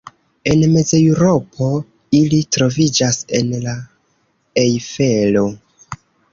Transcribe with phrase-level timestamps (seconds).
[0.51, 1.67] En Mezeŭropo
[2.21, 3.77] ili troviĝas en la
[4.67, 5.49] Ejfelo.